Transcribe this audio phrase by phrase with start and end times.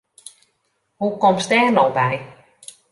[0.99, 2.13] Hoe komst dêr no by?